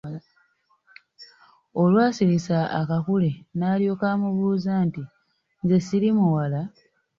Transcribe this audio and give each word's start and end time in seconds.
Olwasirisa 1.81 2.57
akakule 2.81 3.31
n’alyoka 3.57 4.05
amubuuza 4.13 4.73
nti 4.87 5.03
"Nze 5.63 5.77
siri 5.85 6.09
muwala". 6.17 6.61